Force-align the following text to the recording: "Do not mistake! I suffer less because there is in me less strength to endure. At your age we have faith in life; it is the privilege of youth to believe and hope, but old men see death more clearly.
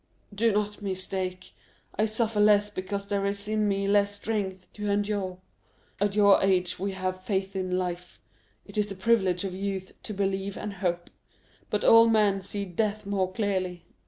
"Do 0.33 0.51
not 0.51 0.81
mistake! 0.81 1.53
I 1.95 2.05
suffer 2.05 2.39
less 2.39 2.71
because 2.71 3.05
there 3.05 3.23
is 3.27 3.47
in 3.47 3.67
me 3.67 3.87
less 3.87 4.15
strength 4.15 4.73
to 4.73 4.89
endure. 4.89 5.37
At 5.99 6.15
your 6.15 6.41
age 6.43 6.79
we 6.79 6.93
have 6.93 7.21
faith 7.21 7.55
in 7.55 7.77
life; 7.77 8.19
it 8.65 8.79
is 8.79 8.87
the 8.87 8.95
privilege 8.95 9.43
of 9.43 9.53
youth 9.53 9.91
to 10.01 10.13
believe 10.15 10.57
and 10.57 10.73
hope, 10.73 11.11
but 11.69 11.83
old 11.83 12.11
men 12.11 12.41
see 12.41 12.65
death 12.65 13.05
more 13.05 13.31
clearly. 13.31 13.85